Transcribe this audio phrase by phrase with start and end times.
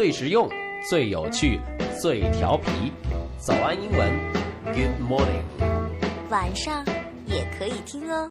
[0.00, 0.48] 最实用、
[0.88, 1.60] 最有趣、
[2.00, 2.90] 最调皮。
[3.36, 4.10] 早安英文
[4.64, 5.42] ，Good morning。
[6.30, 6.82] 晚上
[7.26, 8.30] 也可以听哦。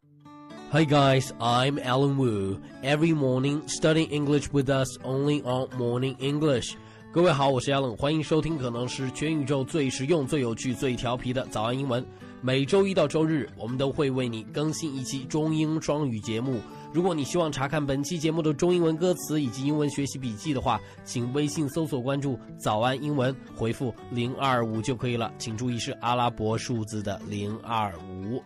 [0.71, 2.57] Hi guys, I'm Alan Wu.
[2.81, 6.75] Every morning, studying English with us only on Morning English.
[7.11, 12.05] 各位好，我是 Alan，欢迎收听可能是全宇宙最实用、最有趣、最调皮的早安英文。
[12.39, 16.61] 每周一到周日，我们都会为你更新一期中英双语节目。
[16.93, 25.33] 如果你希望查看本期节目的中英文歌词以及英文学习笔记的话，请微信搜索关注“早安英文”，回复零二五就可以了。
[25.39, 28.39] 请注意是阿拉伯数字的零二五。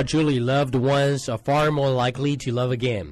[0.00, 3.08] People are truly loved once are far more likely to love again。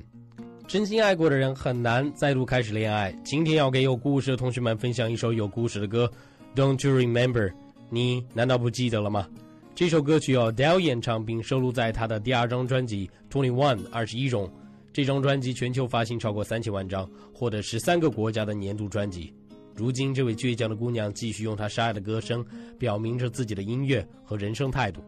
[0.67, 3.15] 真心爱过的人很难再度开始恋爱。
[3.23, 6.11] 今天要给有故事的同学们分享一首有故事的歌
[6.57, 7.53] ，Don't you remember？
[7.91, 9.29] 你难道不记得了吗？
[9.75, 14.51] 这首歌曲由 Adele 演唱，并收录在他的第二张专辑《Twenty One》二十一中。
[14.91, 19.31] 这张专辑全球发行超过三千万张，获得十三个国家的年度专辑。
[19.75, 22.43] 如今，这位倔强的姑娘继续用她沙哑的歌声，
[22.79, 25.03] 表明着自己的音乐和人生态度。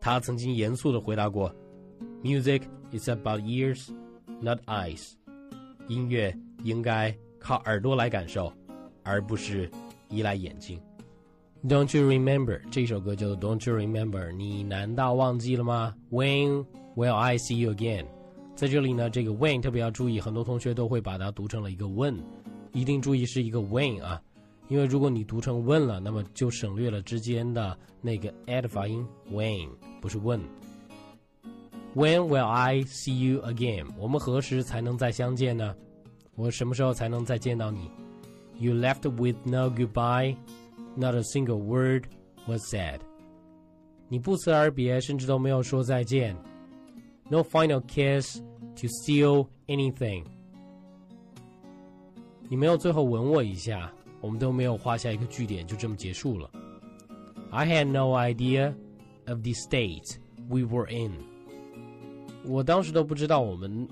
[0.00, 1.54] 他曾经严肃地回答过
[2.22, 3.90] ：“Music is about ears,
[4.40, 5.12] not eyes。
[5.88, 6.34] 音乐
[6.64, 8.52] 应该靠耳朵来感受，
[9.02, 9.70] 而不是
[10.08, 10.80] 依赖眼睛。”
[11.68, 12.58] Don't you remember？
[12.70, 14.32] 这首歌叫做 Don't you remember？
[14.32, 16.64] 你难道忘记了吗？When
[16.96, 18.06] will I see you again？
[18.56, 22.16] 在这里呢，这个 when 特别要注意，很多同学都会把它读成了一个 when，
[22.72, 24.22] 一定注意是一个 when 啊，
[24.69, 29.69] 因为如果你读成 when 了，那么就省略了之间的那个 a 的发音 when，
[30.01, 33.87] 不是 when。When will I see you again？
[33.97, 35.75] 我们何时才能再相见呢？
[36.35, 37.89] 我什么时候才能再见到你？
[38.57, 40.35] You left with no goodbye,
[40.95, 42.05] not a single word
[42.47, 42.99] was said。
[44.09, 46.35] 你不辞而别，甚至都没有说再见。
[47.29, 48.39] No final kiss
[48.75, 50.25] to seal anything。
[52.49, 56.49] 你没有最后吻我一下， 我们都没有画下一个句点，就这么结束了。
[57.51, 58.73] I had no idea
[59.27, 60.17] of the state
[60.49, 61.13] we were in。
[62.43, 63.87] 我当时都不知道我们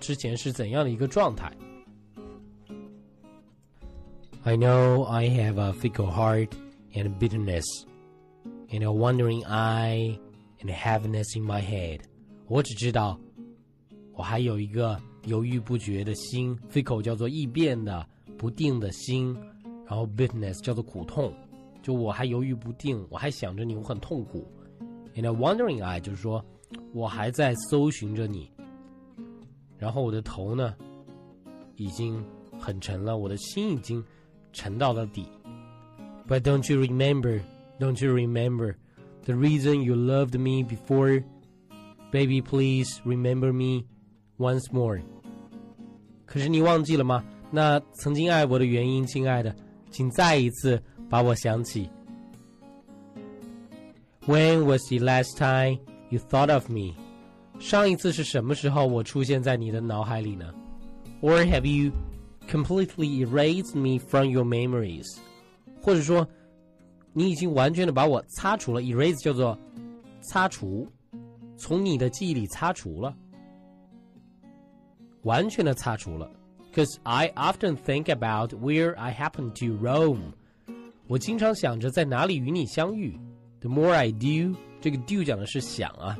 [0.00, 1.52] 之前是怎样的一个状态。
[4.44, 6.50] I know I have a fickle heart
[6.94, 7.64] and bitterness,
[8.70, 10.18] and a wandering eye
[10.60, 12.00] and heaviness in my head.
[12.46, 13.18] 我只知道，
[14.14, 18.06] 我还有一个犹豫不决的心，fickle 叫做易变的、
[18.38, 19.36] 不定的心，
[19.86, 21.32] 然后 bitterness 叫做苦痛，
[21.82, 24.46] 就我还犹豫不定，我还想着你，我很痛苦。
[25.14, 26.44] And a wandering eye 就是说
[26.92, 28.50] 我还在搜寻着你，
[29.78, 30.74] 然后我的头呢，
[31.76, 32.24] 已经
[32.58, 34.04] 很沉了，我的心已经
[34.52, 35.26] 沉到了底。
[36.28, 37.40] But don't you remember?
[37.80, 38.74] Don't you remember
[39.24, 41.24] the reason you loved me before?
[42.10, 43.86] Baby, please remember me
[44.36, 45.00] once more.
[46.26, 47.24] 可是你忘记了吗？
[47.50, 49.54] 那曾经爱我的原因，亲爱的，
[49.93, 51.89] 请再一次把我想起。
[54.25, 56.95] When was the last time you thought of me?
[57.59, 60.51] 上一次是什么时候我出现在你的脑海里呢
[61.21, 61.91] ？Or have you
[62.49, 65.05] completely erased me from your memories?
[65.81, 66.27] 或者说，
[67.13, 69.57] 你已经完全的把我擦除了？Erase 叫做
[70.21, 70.87] 擦除，
[71.55, 73.15] 从你的记忆里擦除了，
[75.21, 76.31] 完全的擦除了。
[76.72, 80.32] Because I often think about where I happen to roam.
[81.06, 83.18] 我经常想着在哪里与你相遇。
[83.60, 86.16] The more I do，这个 do 讲的是想啊。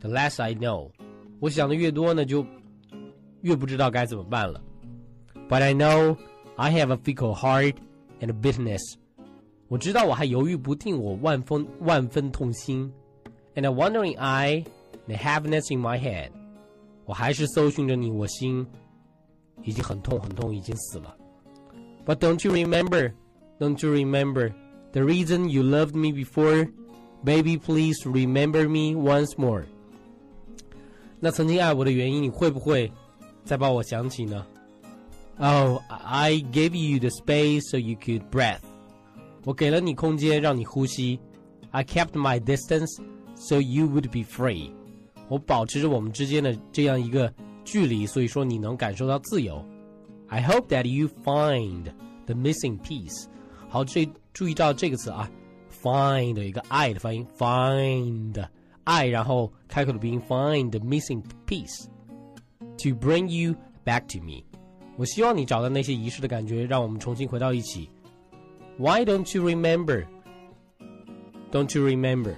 [0.00, 0.90] The less I know，
[1.40, 2.44] 我想的越多呢，就
[3.40, 4.60] 越不知道该怎么办了。
[5.48, 6.16] But I know
[6.56, 7.76] I have a fickle heart
[8.20, 8.82] and a bitterness。
[9.68, 12.92] 我知道我还犹豫不定，我万分万分痛心。
[13.54, 14.64] And a wandering eye
[15.06, 16.30] and a heaviness in my head。
[17.04, 18.66] 我还是搜寻着你，我心
[19.66, 21.16] 已经很痛很痛，已经死了。
[22.04, 23.12] But don't you remember?
[23.58, 24.52] Don't you remember
[24.92, 26.68] the reason you loved me before?
[27.24, 29.64] Baby, please remember me once more.
[31.20, 32.90] 那曾经爱我的原因，你会不会
[33.44, 34.44] 再把我想起呢？
[35.38, 38.58] Oh, I gave you the space so you could breathe.
[39.44, 41.20] 我给了你空间，让你呼吸。
[41.70, 43.00] I kept my distance
[43.34, 44.72] so you would be free.
[45.28, 47.32] 我保持着我们之间的这样一个
[47.66, 49.64] 距离，所以说你能感受到自由。
[50.28, 51.84] I hope that you find
[52.26, 53.26] the missing piece.
[53.68, 55.30] 好，这注意到这个词啊，
[55.82, 58.44] find 一个 i 的发音，find
[58.84, 61.86] i，然后开口的鼻音，find the missing piece
[62.58, 63.54] to bring you
[63.84, 64.42] back to me，
[64.96, 67.88] 我希望你找到那些遗失的感觉，让我们重新回到一起。
[68.78, 70.06] Why don't you remember?
[71.50, 72.36] Don't you remember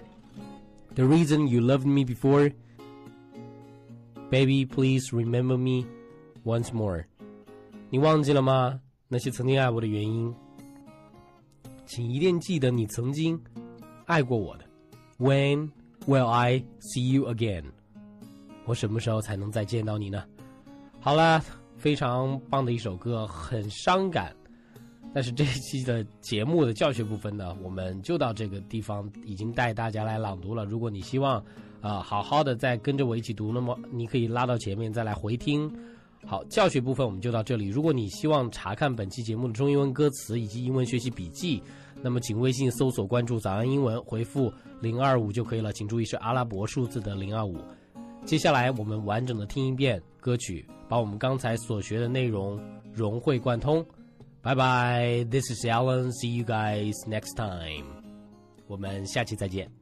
[0.96, 2.52] the reason you loved me before?
[4.29, 5.87] Baby, please remember me
[6.43, 7.05] once more.
[7.89, 8.79] 你忘记了吗？
[9.07, 10.33] 那些曾经爱我的原因，
[11.87, 13.41] 请一定记得你曾经
[14.05, 14.65] 爱过我的。
[15.17, 15.71] When
[16.05, 17.63] will I see you again？
[18.65, 20.23] 我什么时候才能再见到你呢？
[20.99, 21.43] 好了，
[21.75, 24.35] 非常棒的一首歌，很伤感。
[25.13, 30.65] 但是这一期的节目的教学部分呢，我们就到这个地方，已经带大家来朗读了。
[30.65, 31.43] 如果你希望
[31.81, 35.71] 啊好好的再跟着我一起读，那么你可以拉到前面再来回听。
[36.25, 37.69] 好，教学部分我们就到这里。
[37.69, 41.63] 如果你希望查看本期节目的中英文歌词以及英文学习笔记，
[42.01, 45.71] 那么请微信搜索关注“早安英文”，回复零二五就可以了。
[45.73, 47.57] 请注意是阿拉伯数字的零二五。
[48.25, 52.59] 接下来我们完整的听一遍歌曲，把我们刚才所学的内容
[52.93, 53.83] 融会贯通。
[54.42, 56.10] 拜拜，This is Alan.
[56.12, 57.86] See you guys next time.
[58.66, 59.77] 我们下期再见。